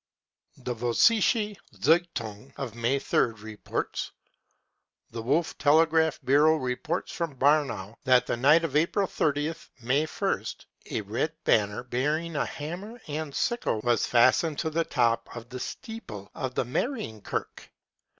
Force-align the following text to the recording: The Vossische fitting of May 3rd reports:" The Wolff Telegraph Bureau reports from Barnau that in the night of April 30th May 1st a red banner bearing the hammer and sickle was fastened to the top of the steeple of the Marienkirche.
The 0.57 0.73
Vossische 0.73 1.55
fitting 1.79 2.53
of 2.57 2.73
May 2.73 2.99
3rd 2.99 3.43
reports:" 3.43 4.11
The 5.11 5.21
Wolff 5.21 5.55
Telegraph 5.59 6.19
Bureau 6.23 6.55
reports 6.55 7.11
from 7.11 7.35
Barnau 7.35 7.93
that 8.05 8.27
in 8.27 8.41
the 8.41 8.41
night 8.47 8.63
of 8.63 8.75
April 8.75 9.05
30th 9.05 9.69
May 9.83 10.07
1st 10.07 10.65
a 10.89 11.01
red 11.01 11.33
banner 11.43 11.83
bearing 11.83 12.33
the 12.33 12.47
hammer 12.47 12.99
and 13.07 13.35
sickle 13.35 13.79
was 13.83 14.07
fastened 14.07 14.57
to 14.57 14.71
the 14.71 14.85
top 14.85 15.29
of 15.35 15.49
the 15.49 15.59
steeple 15.59 16.31
of 16.33 16.55
the 16.55 16.65
Marienkirche. 16.65 17.69